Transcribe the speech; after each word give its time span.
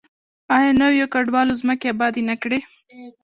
آیا 0.55 0.71
نویو 0.81 1.11
کډوالو 1.13 1.59
ځمکې 1.61 1.85
ابادې 1.93 2.21
نه 2.29 2.35
کړې؟ 2.41 2.59